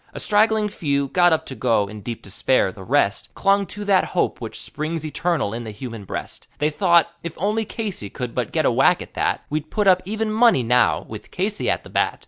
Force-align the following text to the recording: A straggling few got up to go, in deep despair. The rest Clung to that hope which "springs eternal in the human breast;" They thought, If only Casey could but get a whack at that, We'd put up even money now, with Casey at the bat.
A 0.15 0.19
straggling 0.19 0.67
few 0.67 1.09
got 1.09 1.31
up 1.31 1.45
to 1.45 1.53
go, 1.53 1.87
in 1.87 2.01
deep 2.01 2.23
despair. 2.23 2.71
The 2.71 2.83
rest 2.83 3.29
Clung 3.35 3.67
to 3.67 3.85
that 3.85 4.03
hope 4.17 4.41
which 4.41 4.59
"springs 4.59 5.05
eternal 5.05 5.53
in 5.53 5.63
the 5.63 5.69
human 5.69 6.05
breast;" 6.05 6.47
They 6.57 6.71
thought, 6.71 7.09
If 7.21 7.35
only 7.37 7.65
Casey 7.65 8.09
could 8.09 8.33
but 8.33 8.51
get 8.51 8.65
a 8.65 8.71
whack 8.71 9.03
at 9.03 9.13
that, 9.13 9.43
We'd 9.51 9.69
put 9.69 9.85
up 9.85 10.01
even 10.03 10.31
money 10.33 10.63
now, 10.63 11.03
with 11.07 11.29
Casey 11.29 11.69
at 11.69 11.83
the 11.83 11.91
bat. 11.91 12.19